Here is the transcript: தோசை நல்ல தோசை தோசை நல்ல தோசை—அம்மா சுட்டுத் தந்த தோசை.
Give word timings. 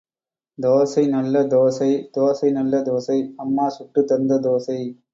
தோசை 0.57 1.03
நல்ல 1.07 1.43
தோசை 1.47 1.91
தோசை 2.17 2.51
நல்ல 2.51 2.81
தோசை—அம்மா 2.81 3.69
சுட்டுத் 3.69 4.07
தந்த 4.07 4.39
தோசை. 4.39 4.79